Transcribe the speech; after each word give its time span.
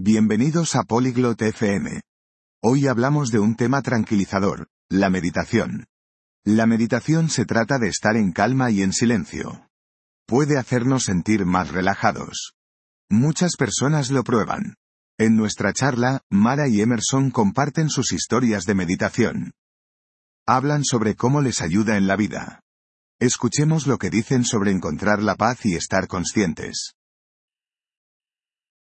Bienvenidos 0.00 0.76
a 0.76 0.84
Polyglot 0.84 1.42
FM. 1.42 2.02
Hoy 2.62 2.86
hablamos 2.86 3.32
de 3.32 3.40
un 3.40 3.56
tema 3.56 3.82
tranquilizador, 3.82 4.68
la 4.88 5.10
meditación. 5.10 5.86
La 6.44 6.66
meditación 6.66 7.28
se 7.28 7.44
trata 7.44 7.80
de 7.80 7.88
estar 7.88 8.16
en 8.16 8.30
calma 8.30 8.70
y 8.70 8.82
en 8.82 8.92
silencio. 8.92 9.68
Puede 10.24 10.56
hacernos 10.56 11.02
sentir 11.02 11.46
más 11.46 11.72
relajados. 11.72 12.52
Muchas 13.10 13.56
personas 13.56 14.12
lo 14.12 14.22
prueban. 14.22 14.76
En 15.18 15.34
nuestra 15.34 15.72
charla, 15.72 16.20
Mara 16.30 16.68
y 16.68 16.80
Emerson 16.80 17.32
comparten 17.32 17.90
sus 17.90 18.12
historias 18.12 18.66
de 18.66 18.76
meditación. 18.76 19.50
Hablan 20.46 20.84
sobre 20.84 21.16
cómo 21.16 21.40
les 21.40 21.60
ayuda 21.60 21.96
en 21.96 22.06
la 22.06 22.14
vida. 22.14 22.60
Escuchemos 23.18 23.88
lo 23.88 23.98
que 23.98 24.10
dicen 24.10 24.44
sobre 24.44 24.70
encontrar 24.70 25.24
la 25.24 25.34
paz 25.34 25.66
y 25.66 25.74
estar 25.74 26.06
conscientes. 26.06 26.94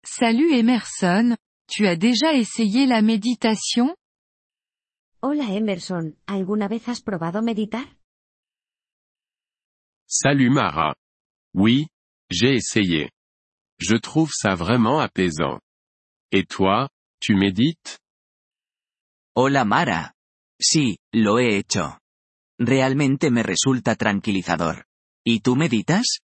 Salut 0.04 0.52
Emerson, 0.52 1.36
tu 1.68 1.86
as 1.86 1.94
déjà 1.96 2.34
essayé 2.34 2.86
la 2.86 3.02
méditation? 3.02 3.94
Hola 5.22 5.44
Emerson, 5.54 6.16
¿alguna 6.26 6.66
vez 6.66 6.88
has 6.88 7.00
probado 7.00 7.40
meditar? 7.40 7.86
Salut 10.08 10.50
Mara. 10.50 10.96
Oui, 11.54 11.86
j'ai 12.30 12.56
essayé. 12.56 13.10
Je 13.78 13.94
trouve 13.96 14.32
ça 14.32 14.56
vraiment 14.56 14.98
apaisant. 14.98 15.60
Et 16.32 16.44
toi, 16.46 16.88
tu 17.20 17.36
médites? 17.36 18.00
Hola 19.36 19.64
Mara. 19.64 20.14
Sí, 20.60 20.98
lo 21.12 21.38
he 21.38 21.58
hecho. 21.58 21.98
Realmente 22.58 23.30
me 23.30 23.44
resulta 23.44 23.94
tranquilizador. 23.94 24.84
¿Y 25.24 25.40
tú 25.40 25.54
meditas? 25.54 26.18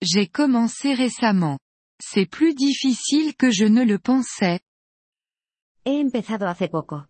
J'ai 0.00 0.28
commencé 0.28 0.94
récemment. 0.94 1.58
C'est 2.04 2.26
plus 2.26 2.54
difficile 2.54 3.34
que 3.36 3.50
je 3.50 3.64
ne 3.64 3.84
le 3.84 3.98
pensais. 3.98 4.60
He 5.84 6.00
empezado 6.00 6.46
hace 6.46 6.68
poco. 6.68 7.06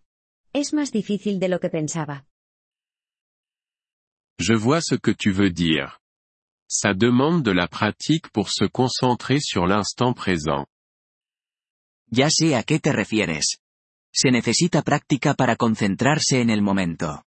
Es 0.53 0.71
más 0.71 0.91
difícil 0.91 1.39
de 1.39 1.47
lo 1.49 1.59
que 1.59 1.69
pensaba. 1.69 2.25
Je 4.39 4.53
vois 4.53 4.81
ce 4.81 4.95
que 4.95 5.11
tu 5.11 5.31
veux 5.31 5.51
dire. 5.51 5.99
Ça 6.69 6.93
demande 6.93 7.43
de 7.43 7.51
la 7.51 7.67
pratique 7.67 8.29
pour 8.29 8.49
se 8.49 8.65
concentrer 8.65 9.39
sur 9.41 9.65
l'instant 9.65 10.13
présent. 10.13 10.65
Ya 12.11 12.29
sé 12.29 12.53
a 12.55 12.63
qué 12.63 12.79
te 12.79 12.91
refieres. 12.91 13.57
Se 14.13 14.29
necesita 14.31 14.83
práctica 14.83 15.33
para 15.33 15.55
concentrarse 15.55 16.39
en 16.39 16.49
el 16.49 16.61
momento. 16.61 17.23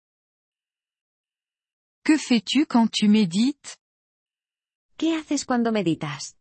Que 2.05 2.17
fais-tu 2.17 2.67
quand 2.67 2.89
tu 2.91 3.09
médites? 3.09 3.77
¿Qué 4.97 5.17
haces 5.17 5.45
cuando 5.45 5.73
meditas? 5.73 6.37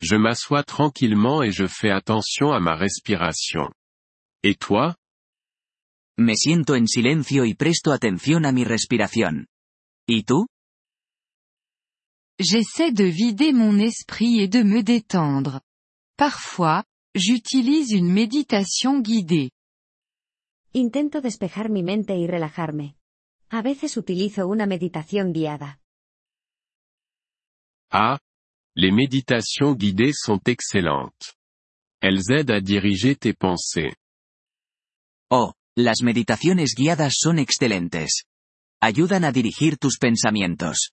Je 0.00 0.16
m'assois 0.16 0.64
tranquillement 0.64 1.42
et 1.42 1.52
je 1.52 1.66
fais 1.66 1.90
attention 1.90 2.52
à 2.52 2.60
ma 2.60 2.74
respiration. 2.74 3.70
Et 4.42 4.54
toi? 4.54 4.96
Me 6.16 6.34
siento 6.34 6.74
en 6.74 6.86
silencio 6.86 7.44
y 7.44 7.54
presto 7.54 7.92
atención 7.92 8.46
a 8.46 8.52
mi 8.52 8.64
respiración. 8.64 9.46
¿Y 10.06 10.24
tú? 10.24 10.46
J'essaie 12.38 12.92
de 12.92 13.10
vider 13.10 13.52
mon 13.52 13.78
esprit 13.78 14.40
et 14.40 14.48
de 14.48 14.62
me 14.64 14.82
détendre. 14.82 15.60
Parfois, 16.16 16.84
j'utilise 17.14 17.92
une 17.92 18.10
méditation 18.10 19.00
guidée. 19.00 19.50
Intento 20.72 21.20
despejar 21.20 21.68
mi 21.68 21.82
mente 21.82 22.16
y 22.16 22.26
relajarme. 22.26 22.96
A 23.50 23.60
veces 23.60 23.98
utilizo 23.98 24.46
una 24.46 24.64
meditación 24.64 25.32
guiada. 25.32 25.80
Ah 27.90 28.18
Les 28.76 28.92
méditations 28.92 29.74
guidées 29.74 30.12
sont 30.12 30.40
excellentes. 30.46 31.34
Elles 32.00 32.30
aident 32.30 32.52
à 32.52 32.60
diriger 32.60 33.16
tes 33.16 33.34
pensées. 33.34 33.94
Oh, 35.30 35.52
las 35.76 36.02
meditaciones 36.02 36.74
guiadas 36.74 37.14
son 37.18 37.36
excelentes. 37.36 38.24
Ayudan 38.80 39.24
a 39.24 39.32
dirigir 39.32 39.78
tus 39.78 39.98
pensamientos. 39.98 40.92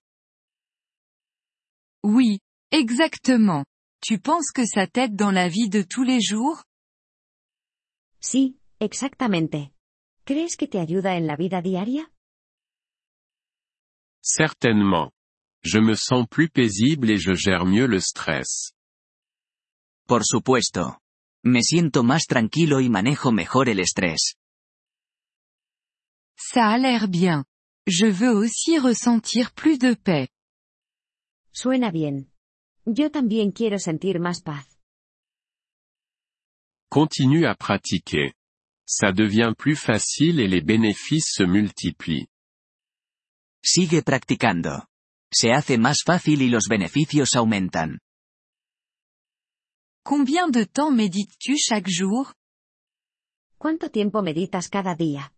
Oui, 2.04 2.40
exactement. 2.70 3.64
Tu 4.00 4.18
penses 4.18 4.52
que 4.52 4.66
ça 4.66 4.86
t'aide 4.86 5.16
dans 5.16 5.32
la 5.32 5.48
vie 5.48 5.68
de 5.68 5.82
tous 5.82 6.04
les 6.04 6.20
jours? 6.20 6.62
Sí, 8.20 8.58
exactamente. 8.80 9.72
¿Crees 10.24 10.56
que 10.56 10.66
te 10.66 10.78
ayuda 10.78 11.16
en 11.16 11.26
la 11.26 11.36
vida 11.36 11.62
diaria? 11.62 12.10
Certainement. 14.20 15.10
Je 15.70 15.80
me 15.80 15.94
sens 15.94 16.26
plus 16.26 16.48
paisible 16.48 17.10
et 17.10 17.18
je 17.18 17.34
gère 17.34 17.66
mieux 17.66 17.86
le 17.86 18.00
stress. 18.00 18.72
Por 20.06 20.24
supuesto. 20.24 20.98
Me 21.44 21.60
siento 21.62 22.02
más 22.02 22.24
tranquilo 22.26 22.80
y 22.80 22.88
manejo 22.88 23.32
mejor 23.32 23.68
el 23.68 23.80
estrés. 23.80 24.34
Ça 26.38 26.70
a 26.70 26.78
l'air 26.78 27.06
bien. 27.08 27.44
Je 27.86 28.06
veux 28.06 28.34
aussi 28.34 28.78
ressentir 28.78 29.52
plus 29.52 29.78
de 29.78 29.94
paix. 29.94 30.28
Suena 31.52 31.90
bien. 31.90 32.30
Yo 32.86 33.10
también 33.10 33.52
quiero 33.52 33.78
sentir 33.78 34.20
más 34.20 34.40
paz. 34.40 34.66
Continue 36.88 37.44
à 37.44 37.54
pratiquer. 37.54 38.32
Ça 38.86 39.12
devient 39.12 39.52
plus 39.58 39.76
facile 39.76 40.40
et 40.40 40.48
les 40.48 40.62
bénéfices 40.62 41.30
se 41.36 41.44
multiplient. 41.44 42.26
Sigue 43.62 44.02
practicando. 44.02 44.86
Se 45.32 45.52
hace 45.52 45.78
más 45.78 45.98
fácil 46.04 46.42
y 46.42 46.48
los 46.48 46.68
beneficios 46.68 47.34
aumentan. 47.34 47.98
Combien 50.04 50.50
de 50.50 50.64
temps 50.64 50.90
médites-tu 50.90 51.56
chaque 51.56 51.90
jour? 51.90 52.32
¿Cuánto 53.58 53.90
tiempo 53.90 54.22
meditas 54.22 54.68
cada 54.68 54.94
día? 54.94 55.32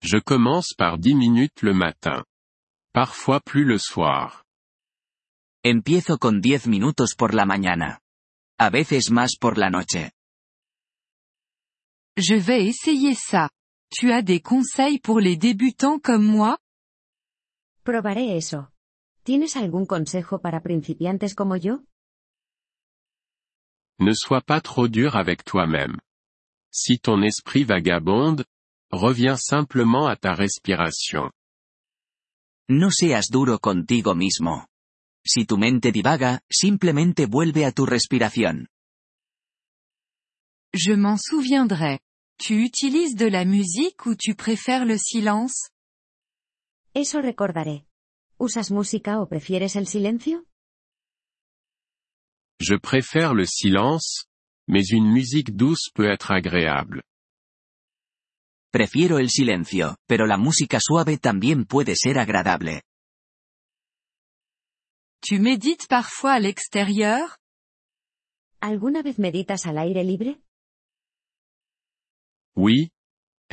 Je 0.00 0.20
commence 0.22 0.74
par 0.76 0.98
10 0.98 1.14
minutes 1.14 1.62
le 1.62 1.74
matin. 1.74 2.24
Parfois 2.92 3.40
plus 3.40 3.64
le 3.66 3.78
soir. 3.78 4.44
Empiezo 5.62 6.18
con 6.18 6.40
10 6.40 6.68
minutos 6.68 7.14
por 7.16 7.34
la 7.34 7.44
mañana. 7.44 8.00
A 8.58 8.70
veces 8.70 9.10
más 9.10 9.36
por 9.38 9.58
la 9.58 9.70
noche. 9.70 10.12
Je 12.16 12.36
vais 12.36 12.66
essayer 12.66 13.14
ça. 13.14 13.50
Tu 13.90 14.12
as 14.12 14.22
des 14.22 14.40
conseils 14.40 15.00
pour 15.00 15.20
les 15.20 15.36
débutants 15.36 15.98
comme 15.98 16.24
moi? 16.24 16.58
Probaré 17.84 18.38
eso. 18.38 18.70
¿Tienes 19.24 19.56
algún 19.56 19.84
consejo 19.84 20.40
para 20.40 20.62
principiantes 20.62 21.34
como 21.34 21.56
yo? 21.56 21.84
Ne 23.98 24.14
sois 24.14 24.42
pas 24.42 24.62
trop 24.62 24.88
dur 24.88 25.16
avec 25.16 25.44
toi-même. 25.44 26.00
Si 26.72 26.98
ton 26.98 27.22
esprit 27.22 27.64
vagabonde, 27.64 28.46
reviens 28.90 29.36
simplement 29.36 30.08
à 30.08 30.16
ta 30.16 30.34
respiration. 30.34 31.30
No 32.70 32.90
seas 32.90 33.28
duro 33.30 33.58
contigo 33.58 34.14
mismo. 34.14 34.66
Si 35.22 35.44
tu 35.44 35.58
mente 35.58 35.92
divaga, 35.92 36.40
simplemente 36.50 37.26
vuelve 37.26 37.66
a 37.66 37.72
tu 37.72 37.84
respiración. 37.84 38.66
Je 40.72 40.96
m'en 40.96 41.18
souviendrai. 41.18 42.00
Tu 42.38 42.64
utilises 42.64 43.14
de 43.14 43.26
la 43.26 43.44
musique 43.44 44.06
ou 44.06 44.16
tu 44.16 44.34
préfères 44.34 44.86
le 44.86 44.96
silence? 44.96 45.70
Eso 46.94 47.20
recordaré. 47.20 47.86
¿Usas 48.38 48.70
música 48.70 49.20
o 49.20 49.26
prefieres 49.26 49.74
el 49.74 49.88
silencio? 49.88 50.46
Je 52.60 52.76
préfère 52.78 53.34
le 53.34 53.46
silence, 53.46 54.26
mais 54.68 54.92
une 54.92 55.10
musique 55.10 55.56
douce 55.56 55.90
peut 55.92 56.08
être 56.08 56.30
agréable. 56.30 57.02
Prefiero 58.72 59.18
el 59.18 59.28
silencio, 59.30 59.96
pero 60.06 60.26
la 60.26 60.36
música 60.36 60.78
suave 60.80 61.18
también 61.18 61.64
puede 61.64 61.96
ser 61.96 62.16
agradable. 62.16 62.82
Tu 65.20 65.40
médites 65.40 65.88
parfois 65.88 66.34
à 66.34 66.40
l'extérieur 66.40 67.38
¿Alguna 68.60 69.02
vez 69.02 69.18
meditas 69.18 69.66
al 69.66 69.78
aire 69.78 70.04
libre? 70.04 70.40
Oui. 72.54 72.93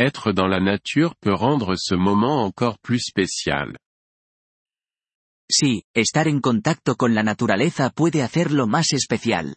Être 0.01 0.31
dans 0.31 0.47
la 0.47 0.59
nature 0.59 1.15
peut 1.15 1.35
rendre 1.35 1.75
ce 1.75 1.93
moment 1.93 2.43
encore 2.43 2.79
plus 2.79 3.01
spécial. 3.01 3.77
Sí, 5.47 5.83
estar 5.93 6.27
en 6.27 6.39
contacto 6.41 6.95
con 6.95 7.13
la 7.13 7.21
naturaleza 7.21 7.91
puede 7.91 8.23
hacerlo 8.23 8.65
más 8.65 8.93
especial. 8.93 9.55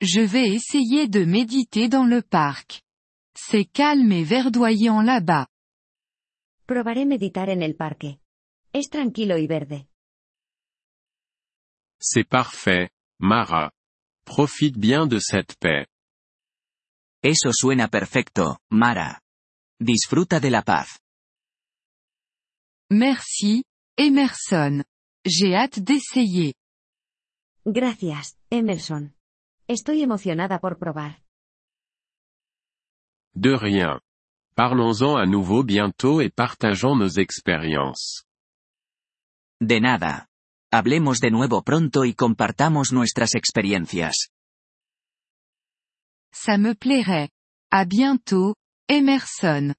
Je 0.00 0.20
vais 0.20 0.54
essayer 0.54 1.08
de 1.08 1.24
méditer 1.24 1.88
dans 1.88 2.04
le 2.04 2.22
parc. 2.22 2.84
C'est 3.34 3.64
calme 3.64 4.12
et 4.12 4.22
verdoyant 4.22 5.02
là-bas. 5.02 5.48
Probaré 6.64 7.06
meditar 7.06 7.48
en 7.48 7.60
el 7.60 7.74
parque. 7.74 8.20
Es 8.72 8.88
tranquilo 8.88 9.36
y 9.36 9.48
verde. 9.48 9.88
C'est 11.98 12.28
parfait, 12.28 12.90
Mara. 13.18 13.72
Profite 14.24 14.78
bien 14.78 15.08
de 15.08 15.18
cette 15.18 15.56
paix. 15.58 15.88
Eso 17.28 17.50
suena 17.52 17.88
perfecto, 17.88 18.60
Mara. 18.70 19.20
Disfruta 19.80 20.38
de 20.38 20.48
la 20.48 20.62
paz. 20.62 21.00
Merci, 22.88 23.64
Emerson. 23.96 24.84
j'ai 25.24 25.56
hâte 25.56 25.80
d'essayer. 25.80 26.54
Gracias, 27.64 28.36
Emerson. 28.48 29.16
Estoy 29.66 30.02
emocionada 30.04 30.60
por 30.60 30.78
probar. 30.78 31.24
De 33.34 33.56
rien. 33.56 33.98
Parlons-en 34.54 35.16
à 35.16 35.26
nouveau 35.26 35.64
bientôt 35.64 36.20
et 36.20 36.30
partageons 36.30 36.94
nos 36.94 37.18
expériences. 37.18 38.24
De 39.60 39.80
nada. 39.80 40.28
Hablemos 40.70 41.18
de 41.18 41.32
nuevo 41.32 41.64
pronto 41.64 42.04
y 42.04 42.14
compartamos 42.14 42.92
nuestras 42.92 43.34
experiencias. 43.34 44.30
Ça 46.44 46.58
me 46.58 46.74
plairait. 46.74 47.30
À 47.70 47.84
bientôt, 47.86 48.54
Emerson. 48.88 49.74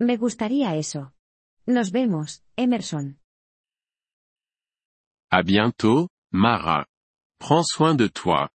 Me 0.00 0.16
gustaría 0.16 0.76
eso. 0.76 1.12
Nos 1.66 1.92
vemos, 1.92 2.42
Emerson. 2.56 3.18
À 5.30 5.42
bientôt, 5.42 6.08
Mara. 6.32 6.86
Prends 7.38 7.68
soin 7.76 7.94
de 7.96 8.08
toi. 8.08 8.48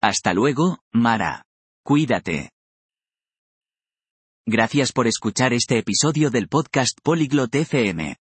Hasta 0.00 0.32
luego, 0.32 0.78
Mara. 0.92 1.44
Cuídate. 1.84 2.50
Gracias 4.46 4.92
por 4.92 5.06
escuchar 5.06 5.52
este 5.52 5.78
episodio 5.78 6.30
del 6.30 6.48
podcast 6.48 6.98
Polyglot 7.02 7.54
FM. 7.54 8.16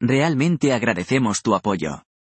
Realmente 0.00 0.72
agradecemos 0.72 1.42
tu 1.42 1.54
apoyo. 1.54 2.02